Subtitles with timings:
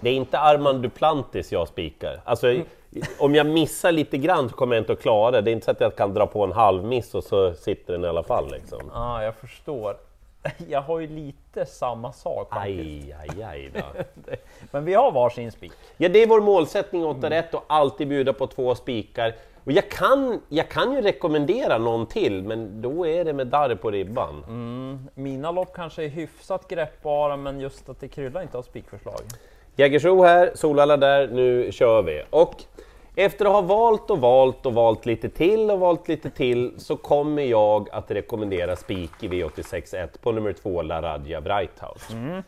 [0.00, 2.20] det är inte Armand Duplantis jag spikar.
[2.24, 2.54] Alltså,
[3.18, 5.40] om jag missar lite grann så kommer jag inte att klara det.
[5.40, 7.92] Det är inte så att jag kan dra på en halv miss och så sitter
[7.92, 8.50] den i alla fall.
[8.50, 8.80] Liksom.
[8.94, 9.96] Ja, jag förstår.
[10.68, 12.80] Jag har ju lite samma sak faktiskt.
[12.80, 14.02] Aj, aj, aj då.
[14.70, 15.72] Men vi har varsin spik.
[15.96, 19.34] Ja, det är vår målsättning 8 rätt och alltid bjuda på två spikar.
[19.64, 23.74] Och jag kan, jag kan ju rekommendera någon till, men då är det med darr
[23.74, 25.08] på ribban.
[25.14, 29.20] Mina lopp kanske är hyfsat greppbara, men just att det kryllar inte av spikförslag.
[29.78, 32.22] Jägersro här, Solvalla där, nu kör vi!
[32.30, 32.54] Och
[33.14, 36.96] efter att ha valt och valt och valt lite till och valt lite till så
[36.96, 42.42] kommer jag att rekommendera spik i V86.1 på nummer två, Laradja Breithouse.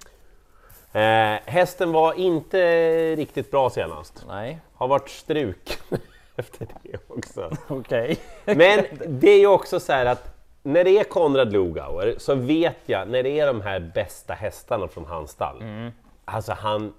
[0.92, 4.24] Eh, hästen var inte riktigt bra senast.
[4.28, 5.78] Nej, Har varit struk
[6.36, 7.50] efter det också.
[7.68, 8.16] okej.
[8.44, 12.78] Men det är ju också så här att när det är Konrad Lugauer så vet
[12.86, 15.62] jag, när det är de här bästa hästarna från hans stall,
[16.24, 16.92] alltså han,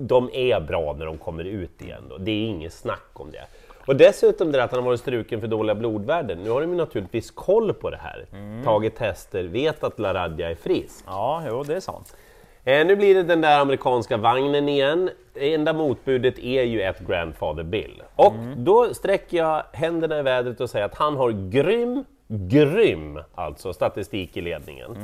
[0.00, 2.18] de är bra när de kommer ut igen då.
[2.18, 3.44] Det är inget snack om det.
[3.86, 6.38] Och dessutom det att han har varit struken för dåliga blodvärden.
[6.42, 8.26] Nu har de ju naturligtvis koll på det här.
[8.64, 11.04] Tagit tester, vet att Laradja är frisk.
[11.06, 12.16] Ja, jo, det är sant.
[12.64, 15.10] Eh, nu blir det den där amerikanska vagnen igen.
[15.34, 18.02] Enda motbudet är ju ett Grandfather Bill.
[18.14, 23.72] Och då sträcker jag händerna i vädret och säger att han har grym, grym alltså
[23.72, 24.96] statistik i ledningen.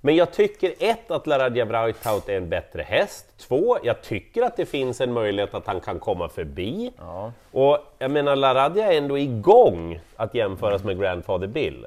[0.00, 3.26] Men jag tycker ett, att Laradja Breithout är en bättre häst.
[3.36, 6.92] Två, jag tycker att det finns en möjlighet att han kan komma förbi.
[6.98, 7.32] Ja.
[7.52, 11.86] Och jag menar, Laradja är ändå igång att jämföras med Grandfather Bill.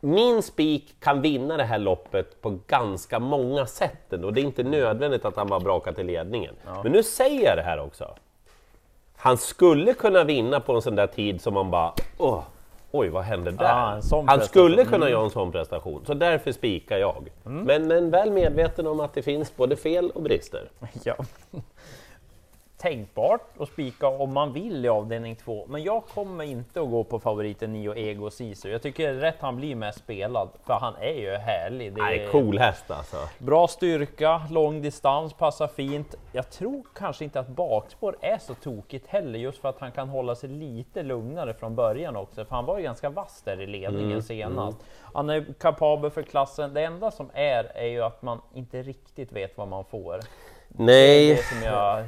[0.00, 4.62] Min spik kan vinna det här loppet på ganska många sätt och det är inte
[4.62, 6.54] nödvändigt att han bara brakar till ledningen.
[6.82, 8.14] Men nu säger jag det här också.
[9.16, 12.42] Han skulle kunna vinna på en sån där tid som man bara Åh,
[12.92, 14.00] Oj, vad hände där?
[14.00, 17.28] Sån han skulle kunna göra en sån prestation, så därför spikar jag.
[17.42, 20.70] Men, men väl medveten om att det finns både fel och brister.
[21.04, 21.14] Ja.
[22.80, 27.04] Tänkbart att spika om man vill i avdelning två, men jag kommer inte att gå
[27.04, 28.68] på favoriten Nio Ego Sisu.
[28.70, 31.94] Jag tycker det är rätt han blir mest spelad, för han är ju härlig.
[31.94, 33.16] Det Nej, är cool häst alltså.
[33.38, 36.14] Bra styrka, lång distans, passar fint.
[36.32, 40.08] Jag tror kanske inte att bakspår är så tokigt heller, just för att han kan
[40.08, 43.66] hålla sig lite lugnare från början också, för han var ju ganska vass där i
[43.66, 44.78] ledningen senast.
[45.14, 46.74] Han är kapabel för klassen.
[46.74, 50.20] Det enda som är, är ju att man inte riktigt vet vad man får.
[50.68, 52.04] Det är Nej, det som jag...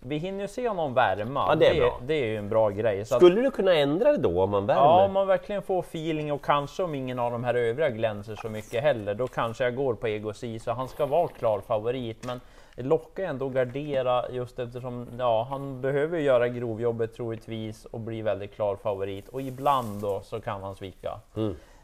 [0.00, 1.44] Vi hinner ju se honom värma.
[1.48, 2.00] Ja, det är bra.
[2.06, 3.04] det är ju en bra grej.
[3.04, 4.82] Så att, skulle du kunna ändra det då om man värmer?
[4.82, 8.36] ja, om man verkligen får feeling och kanske om ingen av de här övriga glänser
[8.36, 12.26] så mycket heller, då kanske jag går på Ego så han ska vara klar favorit.
[12.26, 12.40] Men
[12.74, 18.22] det lockar ändå att gardera just eftersom ja, han behöver göra grovjobbet troligtvis och bli
[18.22, 19.28] väldigt klar favorit.
[19.28, 21.20] Och ibland då så kan han svika.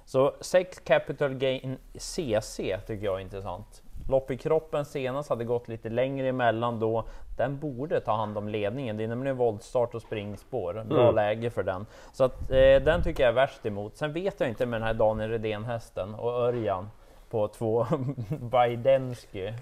[0.05, 3.83] Så 6 capital gain CC tycker jag är intressant.
[4.09, 7.05] Lopp i kroppen senast hade gått lite längre emellan då.
[7.37, 8.97] Den borde ta hand om ledningen.
[8.97, 10.85] Det är nämligen voltstart och springspår.
[10.89, 11.87] Bra läge för den.
[12.13, 13.97] Så att, eh, den tycker jag är värst emot.
[13.97, 16.91] Sen vet jag inte med den här Daniel Redén hästen och Örjan
[17.31, 17.87] på två
[18.41, 19.53] Bajdensky.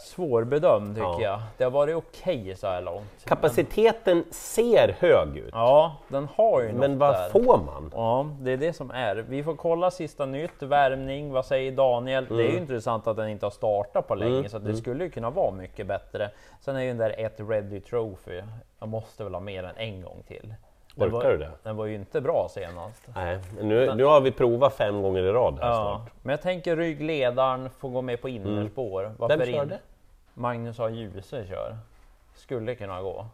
[0.00, 1.20] Svårbedömd tycker Ja.
[1.22, 1.40] jag.
[1.58, 3.24] Det har varit okej så här långt.
[3.24, 7.28] Kapaciteten ser hög ut, Ja, den har ju men något vad där.
[7.28, 7.90] får man?
[7.94, 9.16] Ja, det är det som är.
[9.16, 12.26] Vi får kolla sista nytt, värmning, vad säger Daniel?
[12.28, 12.52] Det är Mm.
[12.52, 15.30] ju intressant att den inte har startat på länge, så att det skulle ju kunna
[15.30, 16.30] vara mycket bättre.
[16.60, 18.42] Sen är ju den där ett ready trophy,
[18.80, 20.54] jag måste väl ha mer än en gång till.
[21.04, 21.50] Den Orkar var, du det?
[21.62, 23.02] Den var ju inte bra senast.
[23.14, 26.12] Nej, men nu, nu har vi provat fem gånger i rad här Ja, snart.
[26.22, 29.12] men jag tänker ryggledaren får gå med på innerspår.
[29.18, 29.46] Varför Mm.
[29.46, 29.78] Vem körde?
[30.34, 30.90] Magnus A.
[30.90, 31.76] Djuse kör.
[32.34, 33.26] Skulle kunna gå.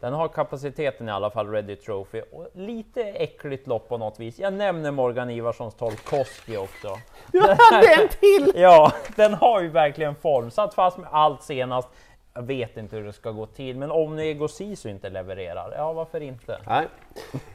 [0.00, 2.22] Den har kapaciteten i alla fall, Ready Trophy.
[2.32, 4.38] Och lite äckligt lopp på något vis.
[4.38, 6.88] Jag nämner Morgan Ivarssons 12 Koski också.
[7.32, 8.52] Du hade en till!
[8.62, 10.50] Ja, den har ju verkligen form.
[10.50, 11.88] Satt fast med allt senast.
[12.36, 15.92] Jag vet inte hur det ska gå till, men om Ego Sisu inte levererar, ja
[15.92, 16.58] varför inte?
[16.66, 16.86] Nej.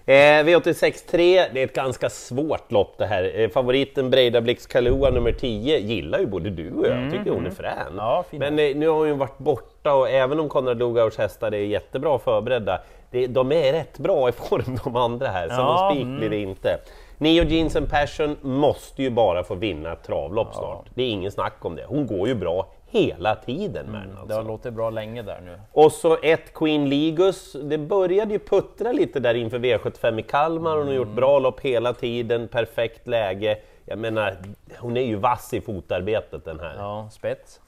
[0.06, 3.40] Eh, V86.3, det är ett ganska svårt lopp det här.
[3.40, 7.45] Eh, favoriten Breida Blix Kalua nummer 10 gillar ju både du och jag, tycker hon
[7.45, 7.88] är frän.
[7.88, 8.39] Mm, Ja, fin.
[8.39, 11.57] Men eh, nu har hon ju varit borta och även om Konrad Lugauers hästar är
[11.57, 12.81] jättebra förberedda,
[13.12, 16.18] det, de är rätt bra i form de andra här, så Ja, någon spik mm.
[16.18, 16.78] blir det inte.
[17.18, 20.86] Neo Jeans and Passion måste ju bara få vinna ett travlopp snart.
[20.94, 21.86] Det är ingen snack om det.
[21.88, 24.38] Hon går ju bra hela tiden med den Det alltså.
[24.38, 25.60] har låtit bra länge där nu.
[25.72, 27.56] Och så ett Queen Ligus.
[27.64, 30.78] Det började ju puttra lite där inför V75 i Kalmar.
[30.78, 33.58] Hon har gjort bra lopp hela tiden, perfekt läge.
[33.86, 34.38] Jag menar,
[34.80, 36.76] hon är ju vass i fotarbetet den här.
[36.78, 37.60] Ja, spets.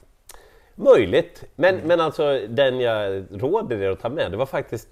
[0.74, 4.88] Möjligt, men, men alltså den jag råder er att ta med, det var faktiskt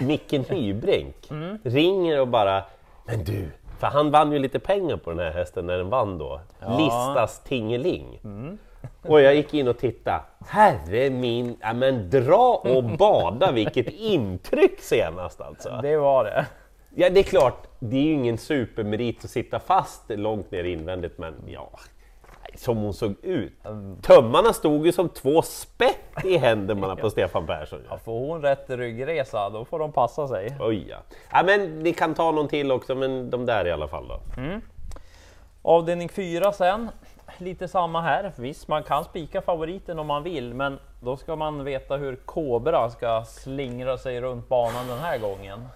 [0.00, 1.30] Micke Nybrink.
[1.62, 2.64] Ringer och bara,
[3.06, 3.48] men du,
[3.78, 6.40] för han vann ju lite pengar på den här hästen när den vann då.
[6.78, 8.20] Listas Tingeling.
[9.02, 10.20] Och jag gick in och tittade.
[10.48, 15.78] Herre min, ja men dra och bada, vilket intryck senast alltså!
[15.82, 16.46] Det var det.
[16.94, 21.18] Ja, det är klart, det är ju ingen supermerit att sitta fast långt ner invändigt,
[21.18, 21.70] men ja,
[22.54, 23.52] som hon såg ut.
[24.02, 27.80] Tömmarna stod ju som två spett i händerna på Stefan Persson.
[27.90, 30.56] Ja, får hon rätt ryggresa, då får de passa sig.
[30.60, 30.96] Oj ja.
[31.32, 31.42] ja.
[31.46, 34.20] men ni kan ta någon till också, men de där i alla fall då.
[35.62, 36.88] Avdelning 4 sen,
[37.40, 38.32] lite samma här.
[38.36, 42.90] Visst, man kan spika favoriten om man vill, men då ska man veta hur Kobra
[42.90, 45.68] ska slingra sig runt banan den här gången.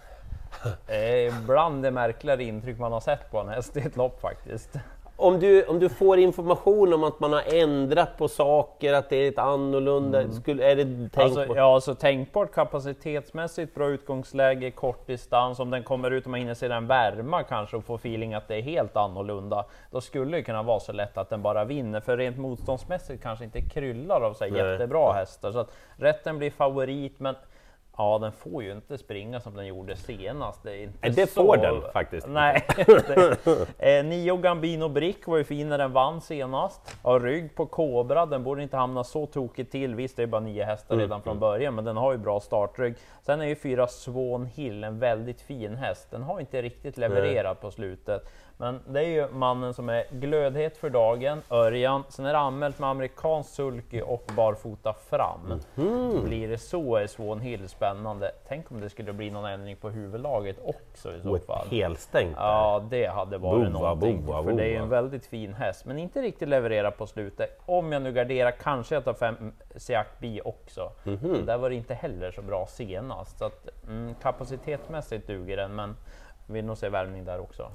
[0.86, 4.20] Det är bland det märkligare intryck man har sett på en häst i ett lopp
[4.20, 4.76] faktiskt.
[5.20, 9.16] Om du, om du får information om att man har ändrat på saker, att det
[9.16, 15.06] är ett annorlunda, skulle, är det tänkt Alltså, ja, så tänkbart kapacitetsmässigt bra utgångsläge, kort
[15.06, 15.60] distans.
[15.60, 18.48] Om den kommer ut och man hinner se den värma kanske och får feeling att
[18.48, 19.64] det är helt annorlunda.
[19.90, 22.00] Då skulle det kunna vara så lätt att den bara vinner.
[22.00, 25.52] För rent motståndsmässigt kanske inte kryllar av sig jättebra hästar.
[25.52, 27.34] Så att rätten blir favorit, men
[27.96, 30.62] Ja, den får ju inte springa som den gjorde senast.
[30.62, 31.44] Det, är inte Nej, det så...
[31.44, 32.26] får den faktiskt.
[32.28, 32.66] Nej.
[33.78, 36.96] eh, Nio Gambino Brick var ju fin när den vann senast.
[37.02, 39.94] Har rygg på Cobra, den borde inte hamna så tokigt till.
[39.94, 42.40] Visst, det är bara nio hästar Mm, redan från början, men den har ju bra
[42.40, 42.94] startrygg.
[43.22, 46.10] Sen är ju fyra Swan Hill en väldigt fin häst.
[46.10, 48.28] Den har inte riktigt levererat på slutet.
[48.60, 52.04] Men det är ju mannen som är glödhet för dagen, Örjan.
[52.08, 55.60] Sen är det anmält med amerikansk sulky och barfota fram.
[56.24, 58.32] Blir det så är Swan Hill spännande.
[58.48, 61.66] Tänk om det skulle bli någon ändring på huvudlaget också i så Och fall.
[61.70, 62.42] helstängt där.
[62.42, 64.24] Ja, det hade varit Boa, någonting.
[64.26, 64.82] boa, för det är ju boa.
[64.82, 67.60] en väldigt fin häst, men inte riktigt levererat på slutet.
[67.66, 70.92] Om jag nu garderar kanske jag tar fem Siak Bi också.
[71.04, 71.46] Mhm.
[71.46, 73.38] Där var det inte heller så bra senast.
[73.38, 75.96] Så att, mm, kapacitetsmässigt duger den, men
[76.46, 77.70] vill nog se värmning där också.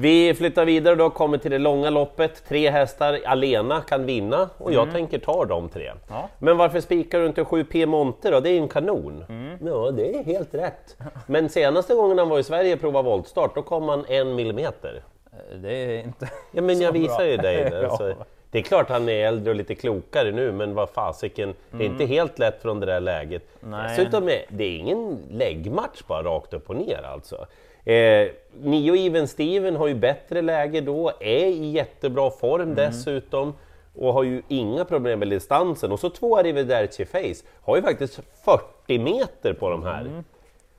[0.00, 2.44] Vi flyttar vidare då, kommer till det långa loppet.
[2.48, 5.86] Tre hästar alena kan vinna och jag tänker ta de tre.
[5.86, 5.98] Mm.
[6.08, 6.28] Ja.
[6.38, 8.40] Men varför spikar du inte 7 Piemonte då?
[8.40, 9.24] Det är ju en kanon.
[9.28, 9.58] Mm.
[9.66, 10.96] Ja, det är helt rätt.
[11.26, 15.02] Men senaste gången han var i Sverige och provade voltstart, då kom han en millimeter.
[15.32, 17.26] Eh, Det är inte Ja, men jag visar bra.
[17.26, 17.86] ju dig det.
[17.90, 18.14] Alltså,
[18.50, 21.88] det är klart han är äldre och lite klokare nu, men vad fasiken, det är
[21.88, 23.42] inte helt lätt från det där läget.
[23.62, 23.70] Mm.
[23.80, 23.96] Nej.
[23.96, 27.46] Dessutom är det är ingen läggmatch bara rakt upp och ner alltså.
[27.84, 28.28] Eh,
[28.62, 32.74] Nio Even Steven har ju bättre läge då, är i jättebra form Mm.
[32.74, 33.54] dessutom
[33.94, 35.92] och har ju inga problem med distansen.
[35.92, 40.00] Och så två Arrivederci Face har ju faktiskt 40 meter på de här.
[40.00, 40.24] Mm.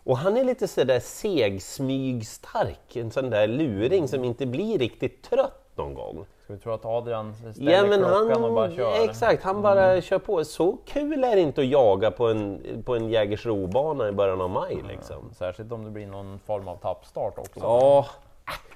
[0.04, 5.61] Och han är lite sådär segsmygstark, en sån där luring som inte blir riktigt trött
[5.78, 6.26] någon gång.
[6.44, 9.10] Ska vi tro att Adrian ställer Ja men klockan och han, bara kör?
[9.10, 10.46] exakt, han bara kör på.
[10.46, 14.50] Så kul är det inte att jaga på en, på en Jägersro-bana i början av
[14.50, 15.30] maj liksom.
[15.38, 17.60] Särskilt om det blir någon form av tappstart också.
[17.60, 18.06] Ja,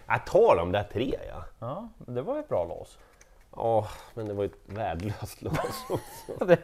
[0.08, 1.44] jag tar de där tre ja.
[1.60, 2.98] Ja, det var ett bra lås.
[3.56, 5.56] Ja, men det var ett värdelöst lås.
[6.48, 6.60] Det-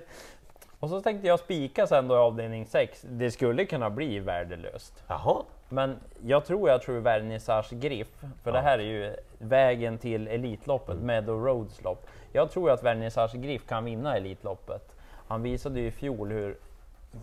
[0.80, 3.06] Och så tänkte jag spika sen då i avdelning 6.
[3.10, 5.04] Det skulle kunna bli värdelöst.
[5.08, 5.36] Jaha,
[5.72, 8.08] Men jag tror jag tror Vernissage Griff,
[8.44, 11.06] för det här är ju vägen till Elitloppet, Mm.
[11.08, 12.08] Meadow Roads lopp.
[12.32, 14.96] Jag tror att Vernissage Griff kan vinna Elitloppet.
[15.28, 16.58] Han visade ju i fjol hur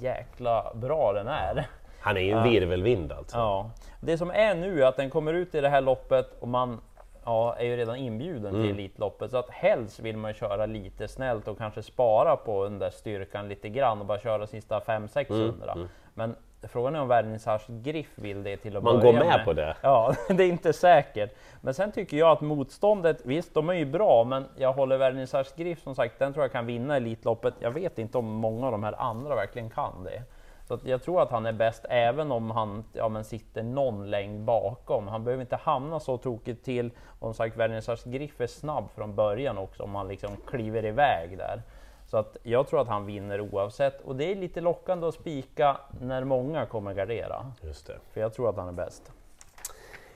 [0.00, 1.68] jäkla bra den är.
[2.00, 3.36] han är ju en virvelvind alltså.
[3.36, 3.70] Ja.
[4.00, 6.80] Det som är nu är att den kommer ut i det här loppet och man
[7.24, 8.62] ja, är ju redan inbjuden Mm.
[8.62, 9.30] till Elitloppet.
[9.30, 13.48] Så att helst vill man köra lite snällt och kanske spara på den där styrkan
[13.48, 15.72] lite grann och bara köra sista 500-600.
[15.72, 19.44] Mm, Men frågan är om Vernissage Griff vill det till att Man börja går med
[19.44, 19.76] på det.
[19.82, 21.34] Ja, det är inte säkert.
[21.60, 25.56] Men sen tycker jag att motståndet, visst de är ju bra, men jag håller Vernissage
[25.56, 27.54] Griff som sagt, den tror jag kan vinna Elitloppet.
[27.60, 30.22] Jag vet inte om många av de här andra verkligen kan det.
[30.68, 34.44] Så jag tror att han är bäst även om han ja, men sitter någon längd
[34.44, 35.08] bakom.
[35.08, 36.90] Han behöver inte hamna så tokigt till.
[37.18, 41.38] Och som sagt, Vernissage Griff är snabb från början också om han liksom kliver iväg
[41.38, 41.62] där.
[42.10, 44.00] Så att jag tror att han vinner oavsett.
[44.00, 47.52] Och det är lite lockande att spika när många kommer gardera.
[47.60, 47.98] Just det.
[48.12, 49.12] För jag tror att han är bäst.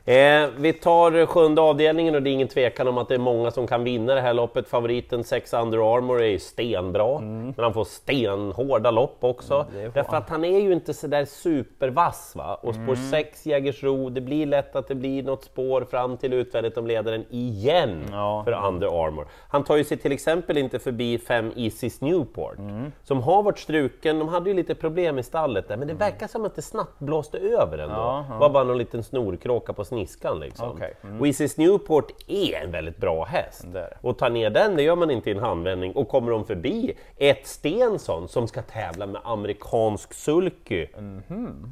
[0.05, 3.51] Eh, vi tar sjunde avdelningen och det är ingen tvekan om att det är många
[3.51, 4.69] som kan vinna det här loppet.
[4.69, 9.55] Favoriten 6 Under Armour är ju stenbra, men han får stenhårda lopp också.
[9.55, 12.33] Mm, det Därför att han är ju inte sådär supervass.
[12.37, 12.55] Va?
[12.63, 12.87] Och Mm.
[12.87, 16.87] spår 6 Jägersro, det blir lätt att det blir något spår fram till utvändigt om
[16.87, 18.43] ledaren igen Ja.
[18.45, 19.27] för Under Armour.
[19.49, 22.93] Han tar ju sig till exempel inte förbi 5 Easys Newport, Mm.
[23.05, 24.19] som har varit struken.
[24.19, 26.99] De hade ju lite problem i stallet där, men det verkar som att det snabbt
[26.99, 27.95] blåste över ändå.
[27.95, 28.05] Mm.
[28.07, 28.39] Ja, ja.
[28.39, 30.71] var bara någon liten snorkråka på sniskan liksom.
[30.71, 31.25] Okej, mm.
[31.25, 33.65] Isis Newport är en väldigt bra häst.
[33.73, 33.97] Det är det.
[34.01, 35.93] Och ta ner den, det gör man inte i en handvändning.
[35.93, 40.87] Och kommer de förbi ett Stensson som ska tävla med amerikansk sulky,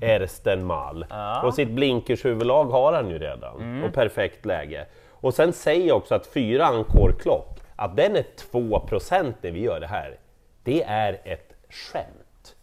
[0.01, 1.07] Ersten Mall.
[1.11, 1.45] Mm.
[1.47, 4.87] Och sitt blinkershuvudlag har han ju redan, och perfekt läge.
[5.11, 9.61] Och sen säger jag också att fyra Encore Klock, Att den är 2% när vi
[9.61, 10.19] gör det här,
[10.65, 12.57] det är ett skämt.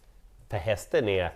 [0.50, 1.32] För hästen är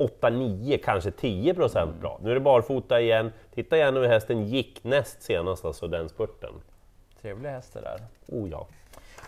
[0.00, 2.18] 8, 9, kanske 10 procent bra.
[2.22, 3.32] Nu är det barfota igen.
[3.54, 6.52] Titta igen hur hästen gick näst senast, alltså den spurten.
[7.20, 8.00] Trevlig häst det där.
[8.28, 8.66] Oh ja.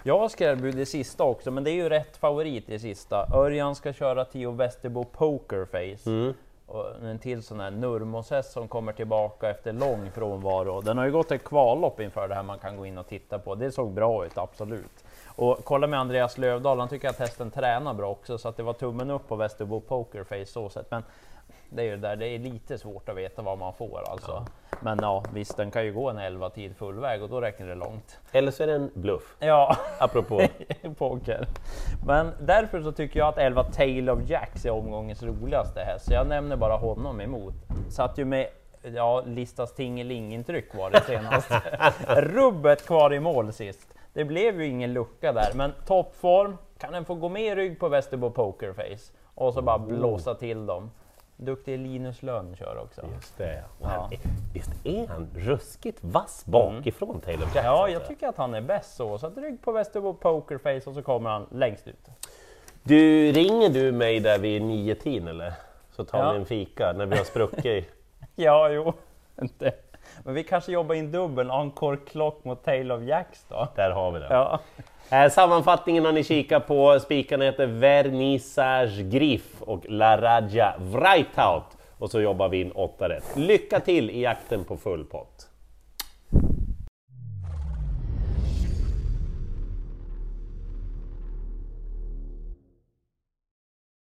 [0.03, 3.27] Jag har skrällbud i sista också, men det är ju rätt favorit i sista.
[3.35, 6.11] Örjan ska köra Tio Västerbo Pokerface.
[6.11, 6.35] Mm.
[6.67, 10.81] Och en till sån här Nurmos-häst som kommer tillbaka efter lång frånvaro.
[10.81, 13.39] Den har ju gått ett kvallopp inför det här man kan gå in och titta
[13.39, 13.55] på.
[13.55, 15.05] Det såg bra ut, absolut.
[15.37, 18.63] Och kolla med Andreas Lövdahl, han tycker att hästen tränar bra också, så att det
[18.63, 20.91] var tummen upp på Västerbo Pokerface så sett.
[20.91, 21.03] Men
[21.71, 24.47] det är ju där, det är lite svårt att veta vad man får alltså.
[24.81, 27.75] Men ja, visst, den kan ju gå en 11 tid fullväg och då räcker det
[27.75, 28.19] långt.
[28.33, 30.43] Eller så är det en bluff, Ja, apropå.
[30.99, 31.47] poker.
[32.07, 36.13] Men därför så tycker jag att 11 Tail of Jacks är omgångens roligaste häst, så
[36.13, 37.55] jag nämner bara honom emot.
[37.91, 38.47] Satt ju med
[38.95, 41.51] ja, listas tingeling-intryck var det senast.
[42.09, 43.95] Rubbet kvar i mål sist.
[44.13, 46.57] Det blev ju ingen lucka där, men toppform.
[46.79, 50.67] Kan den få gå med i rygg på Västerbo Pokerface och så bara blåsa till
[50.67, 50.91] dem.
[51.37, 53.03] Duktig Linus Lönn kör också.
[53.15, 53.63] Just det.
[53.83, 53.89] Ja.
[53.89, 54.11] han
[54.55, 57.65] visst är han ruskigt vass bakifrån Taylor Jackson?
[57.65, 59.19] Ja, jag tycker att han är bäst så.
[59.19, 62.09] Så att rygg på Västerbo Pokerface och så kommer han längst ut.
[62.83, 65.53] Du, ringer du mig där vid nio tiden eller?
[65.91, 66.33] Så tar Ja.
[66.33, 67.89] vi en fika när vi har spruckit.
[68.37, 68.93] Ja, jo.
[69.43, 69.73] Inte.
[70.25, 73.69] Men vi kanske jobbar in dubbel Encore Clock mot Tail of Jacks då.
[73.77, 74.27] Där har vi det.
[74.31, 74.61] Ja.
[75.11, 77.01] Eh, Sammanfattningen har ni kikat på.
[77.01, 81.77] Spikarna heter Vernissage Griff och La Raja Vrajtaut.
[81.99, 83.37] Och så jobbar vi in åtta rätt.
[83.37, 85.49] Lycka till i jakten på full pott!